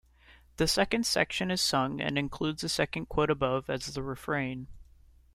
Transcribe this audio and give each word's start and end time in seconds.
The 0.57 0.67
second 0.67 1.05
section 1.05 1.51
is 1.51 1.61
sung 1.61 2.01
and 2.01 2.17
includes 2.17 2.63
the 2.63 2.69
second 2.69 3.05
quote 3.05 3.29
above 3.29 3.69
as 3.69 3.85
the 3.93 4.01
refrain. 4.01 4.65